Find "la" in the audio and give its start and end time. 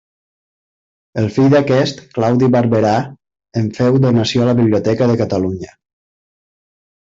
4.51-4.59